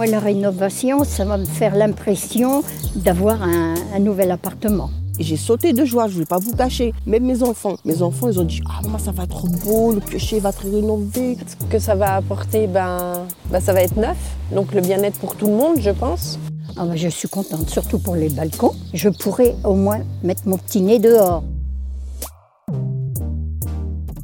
Moi, 0.00 0.06
la 0.06 0.18
rénovation, 0.18 1.04
ça 1.04 1.26
va 1.26 1.36
me 1.36 1.44
faire 1.44 1.76
l'impression 1.76 2.62
d'avoir 2.96 3.42
un, 3.42 3.98
nouvel 3.98 4.30
appartement. 4.30 4.88
j'ai 5.18 5.36
sauté 5.36 5.74
de 5.74 5.84
joie, 5.84 6.08
je 6.08 6.14
ne 6.14 6.20
vais 6.20 6.24
pas 6.24 6.38
vous 6.38 6.56
cacher. 6.56 6.94
Même 7.04 7.26
mes 7.26 7.42
enfants, 7.42 7.76
mes 7.84 8.00
enfants, 8.00 8.30
ils 8.30 8.40
ont 8.40 8.44
dit 8.44 8.62
Ah, 8.66 8.80
maman, 8.82 8.96
ça 8.96 9.12
va 9.12 9.24
être 9.24 9.46
beau, 9.62 9.92
le 9.92 10.00
piocher 10.00 10.40
va 10.40 10.48
être 10.48 10.62
rénové. 10.62 11.36
Ce 11.46 11.66
que 11.66 11.78
ça 11.78 11.96
va 11.96 12.14
apporter, 12.14 12.66
ben, 12.66 13.26
ben 13.50 13.60
ça 13.60 13.74
va 13.74 13.82
être 13.82 13.94
neuf. 13.96 14.16
Donc 14.54 14.72
le 14.72 14.80
bien-être 14.80 15.18
pour 15.18 15.36
tout 15.36 15.48
le 15.48 15.52
monde, 15.52 15.76
je 15.78 15.90
pense. 15.90 16.38
Ah 16.78 16.86
ben, 16.86 16.96
je 16.96 17.08
suis 17.08 17.28
contente, 17.28 17.68
surtout 17.68 17.98
pour 17.98 18.16
les 18.16 18.30
balcons. 18.30 18.72
Je 18.94 19.10
pourrais 19.10 19.54
au 19.64 19.74
moins 19.74 20.00
mettre 20.22 20.48
mon 20.48 20.56
petit 20.56 20.80
nez 20.80 20.98
dehors. 20.98 21.44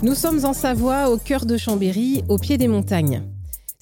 Nous 0.01 0.15
sommes 0.15 0.43
en 0.47 0.55
Savoie, 0.55 1.11
au 1.11 1.19
cœur 1.19 1.45
de 1.45 1.59
Chambéry, 1.59 2.25
au 2.31 2.39
pied 2.39 2.57
des 2.57 2.67
montagnes. 2.67 3.21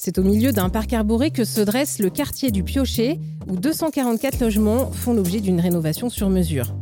C'est 0.07 0.19
au 0.19 0.23
milieu 0.23 0.53
d'un 0.53 0.69
parc 0.69 0.93
arboré 0.93 1.31
que 1.31 1.47
se 1.47 1.63
dresse 1.63 1.99
le 1.99 2.11
quartier 2.11 2.51
du 2.51 2.63
Piochet, 2.63 3.19
où 3.49 3.57
244 3.57 4.39
logements 4.39 4.91
font 4.91 5.15
l'objet 5.15 5.41
d'une 5.41 5.59
rénovation 5.59 6.11
sur 6.11 6.29
mesure. 6.29 6.75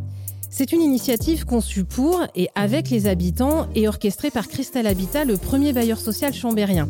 C'est 0.50 0.72
une 0.72 0.82
initiative 0.82 1.44
conçue 1.44 1.84
pour 1.84 2.20
et 2.34 2.48
avec 2.56 2.90
les 2.90 3.06
habitants 3.06 3.68
et 3.76 3.86
orchestrée 3.86 4.32
par 4.32 4.48
Cristal 4.48 4.88
Habitat, 4.88 5.24
le 5.24 5.36
premier 5.36 5.72
bailleur 5.72 6.00
social 6.00 6.34
chambérien. 6.34 6.88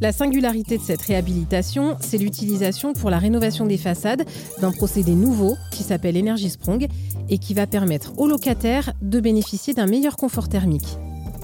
La 0.00 0.12
singularité 0.12 0.78
de 0.78 0.82
cette 0.84 1.02
réhabilitation, 1.02 1.96
c'est 2.00 2.18
l'utilisation 2.18 2.92
pour 2.92 3.10
la 3.10 3.18
rénovation 3.18 3.66
des 3.66 3.76
façades 3.76 4.24
d'un 4.60 4.70
procédé 4.70 5.10
nouveau 5.10 5.56
qui 5.72 5.82
s'appelle 5.82 6.16
Energy 6.16 6.50
Sprong 6.50 6.86
et 7.28 7.38
qui 7.38 7.52
va 7.52 7.66
permettre 7.66 8.16
aux 8.16 8.28
locataires 8.28 8.92
de 9.02 9.18
bénéficier 9.18 9.74
d'un 9.74 9.86
meilleur 9.86 10.16
confort 10.16 10.48
thermique. 10.48 10.98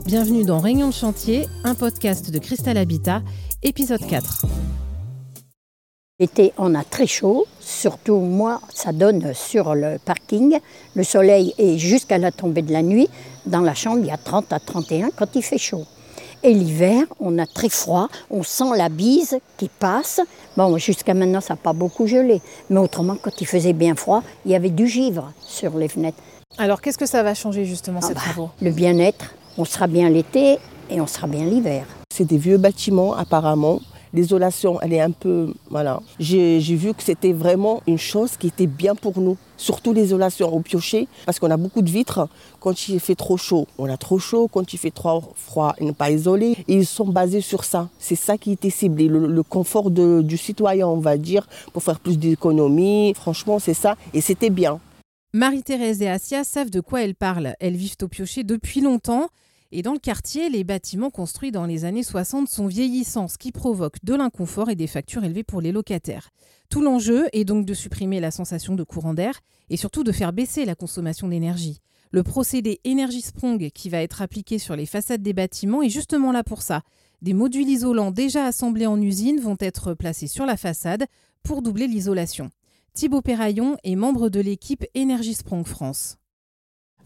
Bienvenue 0.07 0.45
dans 0.45 0.59
Réunion 0.59 0.88
de 0.88 0.95
chantier, 0.95 1.47
un 1.62 1.74
podcast 1.74 2.30
de 2.30 2.38
Cristal 2.38 2.79
Habitat 2.79 3.23
épisode 3.62 4.07
4. 4.07 4.46
L'été, 6.18 6.52
on 6.59 6.74
a 6.74 6.85
très 6.85 7.07
chaud, 7.07 7.46
surtout 7.60 8.16
moi, 8.16 8.60
ça 8.74 8.93
donne 8.93 9.32
sur 9.35 9.74
le 9.74 9.98
parking. 10.04 10.59
Le 10.95 11.04
soleil 11.04 11.54
est 11.59 11.79
jusqu'à 11.79 12.18
la 12.18 12.30
tombée 12.30 12.62
de 12.62 12.73
la 12.73 12.82
nuit. 12.82 13.09
Dans 13.46 13.60
la 13.60 13.74
chambre, 13.74 14.01
il 14.01 14.07
y 14.07 14.10
a 14.10 14.18
30 14.18 14.52
à 14.52 14.60
31 14.60 15.10
quand 15.16 15.35
il 15.35 15.43
fait 15.43 15.59
chaud. 15.59 15.85
Et 16.43 16.54
l'hiver, 16.54 17.04
on 17.20 17.38
a 17.38 17.46
très 17.46 17.68
froid, 17.68 18.09
on 18.30 18.43
sent 18.43 18.76
la 18.76 18.88
bise 18.88 19.38
qui 19.59 19.68
passe. 19.68 20.20
Bon, 20.57 20.79
jusqu'à 20.79 21.13
maintenant, 21.13 21.42
ça 21.42 21.54
n'a 21.54 21.59
pas 21.59 21.74
beaucoup 21.74 22.07
gelé. 22.07 22.40
Mais 22.70 22.80
autrement, 22.80 23.16
quand 23.20 23.40
il 23.42 23.46
faisait 23.46 23.74
bien 23.74 23.95
froid, 23.95 24.23
il 24.46 24.52
y 24.52 24.54
avait 24.54 24.70
du 24.70 24.88
givre 24.88 25.32
sur 25.46 25.76
les 25.76 25.88
fenêtres. 25.88 26.18
Alors, 26.57 26.80
qu'est-ce 26.80 26.98
que 26.98 27.07
ça 27.07 27.23
va 27.23 27.35
changer 27.35 27.66
justement, 27.66 28.01
ah 28.02 28.07
ces 28.07 28.15
bah, 28.15 28.20
travaux? 28.20 28.51
Le 28.63 28.70
bien-être. 28.70 29.35
On 29.59 29.66
sera 29.66 29.87
bien 29.87 30.09
l'été 30.09 30.59
et 30.88 31.01
on 31.01 31.07
sera 31.07 31.26
bien 31.26 31.45
l'hiver. 31.45 31.85
C'est 32.21 32.26
des 32.26 32.37
vieux 32.37 32.59
bâtiments 32.59 33.15
apparemment. 33.15 33.80
L'isolation, 34.13 34.79
elle 34.82 34.93
est 34.93 35.01
un 35.01 35.10
peu... 35.10 35.54
Voilà. 35.71 36.02
J'ai 36.18 36.59
vu 36.60 36.93
que 36.93 37.02
c'était 37.02 37.32
vraiment 37.32 37.80
une 37.87 37.96
chose 37.96 38.37
qui 38.37 38.49
était 38.49 38.66
bien 38.66 38.95
pour 38.95 39.18
nous. 39.23 39.38
Surtout 39.57 39.95
l'isolation 39.95 40.54
au 40.54 40.60
piocher, 40.60 41.09
parce 41.24 41.38
qu'on 41.38 41.51
a 41.51 41.57
beaucoup 41.57 41.80
de 41.80 41.88
vitres. 41.88 42.29
Quand 42.60 42.91
il 42.91 43.01
fait 43.01 43.15
trop 43.15 43.38
chaud, 43.38 43.66
on 43.79 43.88
a 43.88 43.96
trop 43.96 44.18
chaud. 44.18 44.48
Quand 44.48 44.71
il 44.71 44.76
fait 44.76 44.91
trop 44.91 45.32
froid, 45.35 45.74
il 45.80 45.87
n'est 45.87 45.93
pas 45.95 46.10
isolé. 46.10 46.59
Et 46.68 46.74
ils 46.74 46.85
sont 46.85 47.09
basés 47.09 47.41
sur 47.41 47.65
ça. 47.65 47.88
C'est 47.98 48.16
ça 48.16 48.37
qui 48.37 48.52
était 48.52 48.68
ciblé, 48.68 49.09
le, 49.09 49.43
confort 49.43 49.91
du 49.91 50.37
citoyen, 50.37 50.88
on 50.88 51.01
va 51.01 51.16
dire, 51.16 51.48
pour 51.73 51.82
faire 51.82 52.01
plus 52.01 52.18
d'économies. 52.18 53.15
Franchement, 53.15 53.59
c'est 53.59 53.73
ça. 53.73 53.96
Et 54.13 54.21
c'était 54.21 54.51
bien. 54.51 54.79
Marie-Thérèse 55.32 56.02
et 56.02 56.09
Asia 56.10 56.45
savent 56.45 56.68
de 56.68 56.80
quoi 56.80 57.02
elles 57.02 57.15
parlent. 57.15 57.54
Elles 57.60 57.76
vivent 57.76 57.96
au 58.02 58.09
piocher 58.09 58.45
depuis 58.45 58.82
longtemps. 58.82 59.30
Et 59.73 59.82
dans 59.82 59.93
le 59.93 60.01
quartier, 60.01 60.49
les 60.49 60.65
bâtiments 60.65 61.10
construits 61.10 61.52
dans 61.52 61.65
les 61.65 61.85
années 61.85 62.02
60 62.02 62.49
sont 62.49 62.66
vieillissants, 62.66 63.29
ce 63.29 63.38
qui 63.38 63.52
provoque 63.52 64.04
de 64.04 64.15
l'inconfort 64.15 64.69
et 64.69 64.75
des 64.75 64.88
factures 64.88 65.22
élevées 65.22 65.44
pour 65.44 65.60
les 65.60 65.71
locataires. 65.71 66.31
Tout 66.71 66.82
l'enjeu 66.82 67.28
est 67.32 67.44
donc 67.44 67.65
de 67.66 67.75
supprimer 67.75 68.19
la 68.19 68.32
sensation 68.32 68.75
de 68.75 68.82
courant 68.82 69.14
d'air 69.14 69.41
et 69.69 69.76
surtout 69.76 70.03
de 70.03 70.10
faire 70.10 70.32
baisser 70.32 70.64
la 70.64 70.75
consommation 70.75 71.28
d'énergie. 71.28 71.81
Le 72.10 72.25
procédé 72.25 72.81
Energy 72.84 73.20
Sprong 73.20 73.70
qui 73.70 73.88
va 73.88 74.03
être 74.03 74.22
appliqué 74.22 74.58
sur 74.58 74.75
les 74.75 74.86
façades 74.86 75.22
des 75.22 75.32
bâtiments 75.32 75.82
est 75.82 75.88
justement 75.88 76.32
là 76.32 76.42
pour 76.42 76.62
ça. 76.62 76.82
Des 77.22 77.34
modules 77.34 77.69
isolants 77.69 78.10
déjà 78.10 78.47
assemblés 78.47 78.87
en 78.87 79.00
usine 79.00 79.38
vont 79.38 79.56
être 79.60 79.94
placés 79.94 80.26
sur 80.26 80.47
la 80.47 80.56
façade 80.56 81.06
pour 81.44 81.62
doubler 81.62 81.87
l'isolation. 81.87 82.50
Thibaut 82.92 83.22
Perraillon 83.22 83.76
est 83.84 83.94
membre 83.94 84.31
de 84.31 84.41
l'équipe 84.41 84.84
Energy 84.97 85.34
Sprong 85.34 85.64
France. 85.64 86.16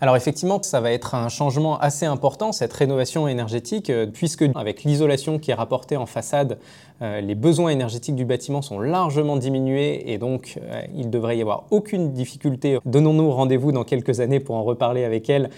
Alors 0.00 0.16
effectivement, 0.16 0.60
ça 0.62 0.80
va 0.80 0.90
être 0.90 1.14
un 1.14 1.28
changement 1.28 1.78
assez 1.78 2.04
important, 2.04 2.50
cette 2.52 2.72
rénovation 2.72 3.28
énergétique, 3.28 3.90
euh, 3.90 4.06
puisque 4.06 4.44
avec 4.54 4.82
l'isolation 4.82 5.38
qui 5.38 5.52
est 5.52 5.54
rapportée 5.54 5.96
en 5.96 6.04
façade, 6.04 6.58
euh, 7.00 7.20
les 7.20 7.36
besoins 7.36 7.70
énergétiques 7.70 8.16
du 8.16 8.24
bâtiment 8.24 8.60
sont 8.60 8.80
largement 8.80 9.36
diminués 9.36 10.12
et 10.12 10.18
donc 10.18 10.58
euh, 10.60 10.82
il 10.96 11.10
devrait 11.10 11.38
y 11.38 11.42
avoir 11.42 11.64
aucune 11.70 12.12
difficulté. 12.12 12.78
Donnons-nous 12.84 13.30
rendez-vous 13.30 13.70
dans 13.70 13.84
quelques 13.84 14.18
années 14.18 14.40
pour 14.40 14.56
en 14.56 14.64
reparler 14.64 15.04
avec 15.04 15.30
elle 15.30 15.50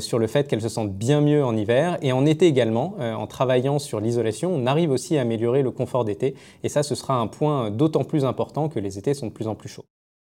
sur 0.00 0.18
le 0.18 0.26
fait 0.26 0.46
qu'elle 0.48 0.62
se 0.62 0.68
sente 0.68 0.92
bien 0.92 1.20
mieux 1.20 1.44
en 1.44 1.56
hiver. 1.56 1.98
Et 2.00 2.12
en 2.12 2.24
été 2.24 2.46
également, 2.46 2.94
en 3.00 3.26
travaillant 3.26 3.78
sur 3.78 4.00
l'isolation, 4.00 4.52
on 4.54 4.66
arrive 4.66 4.90
aussi 4.90 5.18
à 5.18 5.22
améliorer 5.22 5.62
le 5.62 5.72
confort 5.72 6.04
d'été. 6.04 6.34
Et 6.62 6.68
ça, 6.68 6.82
ce 6.82 6.94
sera 6.94 7.14
un 7.14 7.26
point 7.26 7.70
d'autant 7.70 8.04
plus 8.04 8.24
important 8.24 8.68
que 8.68 8.78
les 8.78 8.96
étés 8.96 9.14
sont 9.14 9.26
de 9.26 9.32
plus 9.32 9.48
en 9.48 9.56
plus 9.56 9.68
chauds. 9.68 9.86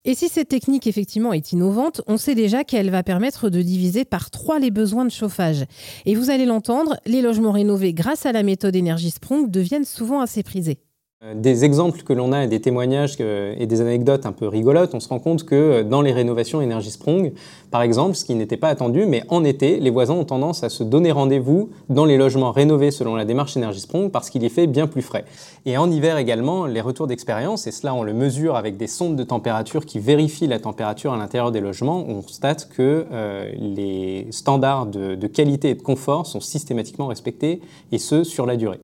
Et 0.08 0.14
si 0.14 0.30
cette 0.30 0.48
technique 0.48 0.86
effectivement 0.86 1.34
est 1.34 1.52
innovante, 1.52 2.00
on 2.06 2.16
sait 2.16 2.34
déjà 2.34 2.64
qu'elle 2.64 2.88
va 2.88 3.02
permettre 3.02 3.50
de 3.50 3.60
diviser 3.60 4.06
par 4.06 4.30
trois 4.30 4.58
les 4.58 4.70
besoins 4.70 5.04
de 5.04 5.10
chauffage. 5.10 5.66
Et 6.06 6.14
vous 6.14 6.30
allez 6.30 6.46
l'entendre, 6.46 6.96
les 7.04 7.20
logements 7.20 7.52
rénovés 7.52 7.92
grâce 7.92 8.24
à 8.24 8.32
la 8.32 8.42
méthode 8.42 8.74
Energy 8.74 9.10
Sprong 9.10 9.50
deviennent 9.50 9.84
souvent 9.84 10.20
assez 10.20 10.42
prisés. 10.42 10.78
Euh, 11.24 11.34
des 11.34 11.64
exemples 11.64 12.02
que 12.02 12.12
l'on 12.12 12.30
a 12.30 12.44
et 12.44 12.46
des 12.46 12.60
témoignages 12.60 13.20
et 13.20 13.66
des 13.66 13.80
anecdotes 13.80 14.24
un 14.24 14.30
peu 14.30 14.46
rigolotes, 14.46 14.94
on 14.94 15.00
se 15.00 15.08
rend 15.08 15.18
compte 15.18 15.44
que 15.44 15.54
euh, 15.56 15.82
dans 15.82 16.00
les 16.00 16.12
rénovations 16.12 16.60
Energy 16.60 16.92
Sprong, 16.92 17.32
par 17.72 17.82
exemple, 17.82 18.14
ce 18.14 18.24
qui 18.24 18.36
n'était 18.36 18.56
pas 18.56 18.68
attendu, 18.68 19.04
mais 19.04 19.24
en 19.28 19.42
été, 19.42 19.80
les 19.80 19.90
voisins 19.90 20.14
ont 20.14 20.24
tendance 20.24 20.62
à 20.62 20.68
se 20.68 20.84
donner 20.84 21.10
rendez-vous 21.10 21.70
dans 21.88 22.04
les 22.04 22.16
logements 22.16 22.52
rénovés 22.52 22.92
selon 22.92 23.16
la 23.16 23.24
démarche 23.24 23.56
Energy 23.56 23.80
Sprong 23.80 24.12
parce 24.12 24.30
qu'il 24.30 24.44
y 24.44 24.48
fait 24.48 24.68
bien 24.68 24.86
plus 24.86 25.02
frais. 25.02 25.24
Et 25.66 25.76
en 25.76 25.90
hiver 25.90 26.18
également, 26.18 26.66
les 26.66 26.80
retours 26.80 27.08
d'expérience, 27.08 27.66
et 27.66 27.72
cela 27.72 27.94
on 27.94 28.04
le 28.04 28.14
mesure 28.14 28.54
avec 28.54 28.76
des 28.76 28.86
sondes 28.86 29.16
de 29.16 29.24
température 29.24 29.86
qui 29.86 29.98
vérifient 29.98 30.46
la 30.46 30.60
température 30.60 31.12
à 31.12 31.16
l'intérieur 31.16 31.50
des 31.50 31.60
logements, 31.60 32.04
on 32.06 32.22
constate 32.22 32.68
que 32.68 33.06
euh, 33.10 33.50
les 33.58 34.28
standards 34.30 34.86
de 34.86 35.26
qualité 35.26 35.70
et 35.70 35.74
de 35.74 35.82
confort 35.82 36.26
sont 36.28 36.40
systématiquement 36.40 37.08
respectés, 37.08 37.60
et 37.90 37.98
ce, 37.98 38.22
sur 38.22 38.46
la 38.46 38.56
durée. 38.56 38.78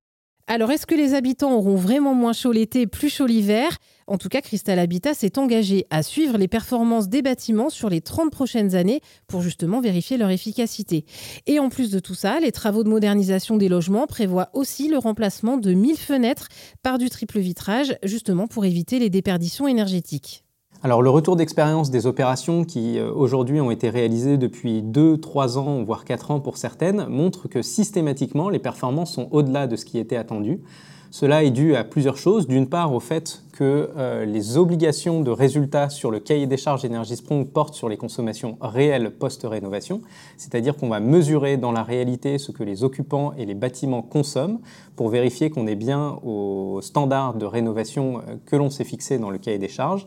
Alors, 0.47 0.71
est-ce 0.71 0.87
que 0.87 0.95
les 0.95 1.15
habitants 1.15 1.55
auront 1.55 1.75
vraiment 1.75 2.15
moins 2.15 2.35
chaud 2.35 2.53
l'été, 2.53 2.87
plus 2.87 3.09
chaud 3.09 3.25
l'hiver? 3.25 3.79
En 4.07 4.19
tout 4.19 4.29
cas, 4.29 4.43
Crystal 4.43 4.79
Habitat 4.79 5.15
s'est 5.15 5.39
engagé 5.39 5.87
à 5.89 6.03
suivre 6.03 6.37
les 6.37 6.49
performances 6.49 7.09
des 7.09 7.23
bâtiments 7.23 7.71
sur 7.71 7.89
les 7.89 8.03
30 8.03 8.31
prochaines 8.31 8.75
années 8.75 9.01
pour 9.27 9.41
justement 9.41 9.81
vérifier 9.81 10.19
leur 10.19 10.29
efficacité. 10.29 11.07
Et 11.47 11.59
en 11.59 11.71
plus 11.71 11.91
de 11.91 11.99
tout 11.99 12.15
ça, 12.15 12.41
les 12.41 12.53
travaux 12.53 12.85
de 12.85 12.91
modernisation 12.91 13.57
des 13.57 13.71
logements 13.71 14.07
prévoient 14.07 14.51
aussi 14.53 14.89
le 14.89 14.99
remplacement 14.99 15.57
de 15.57 15.73
1000 15.73 15.97
fenêtres 15.97 16.49
par 16.83 16.99
du 16.99 17.09
triple 17.09 17.39
vitrage, 17.39 17.97
justement 18.03 18.47
pour 18.47 18.67
éviter 18.67 18.99
les 18.99 19.09
déperditions 19.09 19.67
énergétiques. 19.67 20.44
Alors 20.85 21.01
le 21.01 21.09
retour 21.09 21.37
d'expérience 21.37 21.91
des 21.91 22.07
opérations 22.07 22.63
qui 22.63 22.99
euh, 22.99 23.11
aujourd'hui 23.11 23.59
ont 23.59 23.71
été 23.71 23.89
réalisées 23.89 24.37
depuis 24.37 24.83
2, 24.83 25.17
3 25.17 25.57
ans, 25.57 25.83
voire 25.83 26.05
4 26.05 26.31
ans 26.31 26.41
pour 26.41 26.59
certaines, 26.59 27.07
montre 27.07 27.49
que 27.49 27.63
systématiquement 27.63 28.51
les 28.51 28.59
performances 28.59 29.15
sont 29.15 29.29
au-delà 29.31 29.67
de 29.67 29.77
ce 29.77 29.87
qui 29.87 29.99
était 29.99 30.19
attendu. 30.19 30.61
Cela 31.11 31.43
est 31.43 31.53
dû 31.53 31.75
à 31.75 31.85
plusieurs 31.85 32.19
choses. 32.19 32.47
D'une 32.47 32.69
part 32.69 32.93
au 32.93 33.01
fait 33.01 33.45
que 33.53 33.89
euh, 33.97 34.27
les 34.27 34.59
obligations 34.59 35.23
de 35.23 35.31
résultats 35.31 35.89
sur 35.89 36.11
le 36.11 36.21
cahier 36.21 36.47
des 36.47 36.59
charges 36.59 36.85
Energy 36.85 37.17
Sprong 37.17 37.47
portent 37.47 37.73
sur 37.73 37.89
les 37.89 37.97
consommations 37.97 38.59
réelles 38.61 39.11
post-rénovation, 39.11 40.03
c'est-à-dire 40.37 40.77
qu'on 40.77 40.91
va 40.91 41.01
mesurer 41.01 41.57
dans 41.57 41.73
la 41.73 41.83
réalité 41.83 42.37
ce 42.37 42.53
que 42.53 42.63
les 42.63 42.85
occupants 42.85 43.33
et 43.39 43.47
les 43.47 43.55
bâtiments 43.55 44.03
consomment 44.03 44.59
pour 44.97 45.09
vérifier 45.09 45.49
qu'on 45.49 45.67
est 45.67 45.77
bien 45.77 46.19
au 46.23 46.81
standard 46.83 47.33
de 47.33 47.47
rénovation 47.47 48.19
euh, 48.19 48.35
que 48.45 48.57
l'on 48.57 48.69
s'est 48.69 48.85
fixé 48.85 49.19
dans 49.19 49.31
le 49.31 49.39
cahier 49.39 49.59
des 49.59 49.69
charges. 49.69 50.07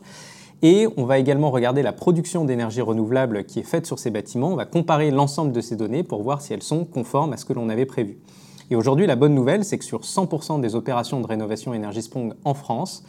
Et 0.63 0.88
on 0.98 1.06
va 1.06 1.19
également 1.19 1.51
regarder 1.51 1.83
la 1.83 1.94
production 1.94 2.44
d'énergie 2.44 2.81
renouvelable 2.81 3.45
qui 3.45 3.59
est 3.59 3.63
faite 3.63 3.86
sur 3.86 4.00
ces 4.00 4.09
bâtiments. 4.09 4.50
On 4.50 4.56
va 4.56 4.65
comparer 4.65 5.12
l'ensemble 5.12 5.51
de 5.51 5.62
ces 5.62 5.75
données 5.75 6.04
pour 6.04 6.24
voir 6.24 6.42
si 6.42 6.54
elles 6.54 6.63
sont 6.63 6.83
conformes 6.83 7.33
à 7.33 7.38
ce 7.38 7.45
que 7.45 7.54
l'on 7.54 7.69
avait 7.69 7.86
prévu. 7.86 8.18
Et 8.71 8.75
aujourd'hui, 8.75 9.06
la 9.06 9.15
bonne 9.15 9.36
nouvelle, 9.36 9.63
c'est 9.63 9.77
que 9.77 9.86
sur 9.86 10.01
100% 10.01 10.59
des 10.59 10.75
opérations 10.75 11.21
de 11.21 11.27
rénovation 11.27 11.74
énergie 11.74 12.01
Sprong 12.01 12.33
en 12.44 12.54
France, 12.54 13.04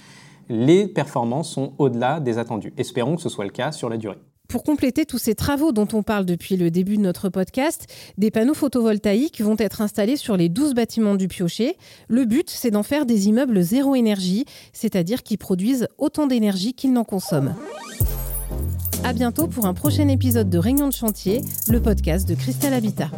les 0.48 0.86
performances 0.86 1.50
sont 1.50 1.72
au-delà 1.78 2.20
des 2.20 2.38
attendus. 2.38 2.72
Espérons 2.76 3.16
que 3.16 3.22
ce 3.22 3.28
soit 3.28 3.44
le 3.44 3.50
cas 3.50 3.72
sur 3.72 3.88
la 3.88 3.96
durée. 3.96 4.18
Pour 4.48 4.62
compléter 4.62 5.04
tous 5.04 5.18
ces 5.18 5.34
travaux 5.34 5.72
dont 5.72 5.86
on 5.92 6.02
parle 6.02 6.24
depuis 6.24 6.56
le 6.56 6.70
début 6.70 6.96
de 6.96 7.02
notre 7.02 7.28
podcast, 7.28 7.86
des 8.16 8.30
panneaux 8.30 8.54
photovoltaïques 8.54 9.42
vont 9.42 9.56
être 9.58 9.82
installés 9.82 10.16
sur 10.16 10.38
les 10.38 10.48
12 10.48 10.72
bâtiments 10.72 11.16
du 11.16 11.28
Piocher. 11.28 11.76
Le 12.08 12.24
but, 12.24 12.48
c'est 12.48 12.70
d'en 12.70 12.82
faire 12.82 13.04
des 13.04 13.28
immeubles 13.28 13.60
zéro 13.60 13.94
énergie, 13.94 14.46
c'est-à-dire 14.72 15.22
qui 15.22 15.36
produisent 15.36 15.86
autant 15.98 16.26
d'énergie 16.26 16.72
qu'ils 16.72 16.94
n'en 16.94 17.04
consomment. 17.04 17.54
À 19.04 19.12
bientôt 19.12 19.48
pour 19.48 19.66
un 19.66 19.74
prochain 19.74 20.08
épisode 20.08 20.48
de 20.48 20.56
Réunion 20.56 20.88
de 20.88 20.94
chantier, 20.94 21.42
le 21.68 21.82
podcast 21.82 22.26
de 22.26 22.34
Cristal 22.34 22.72
Habitat. 22.72 23.10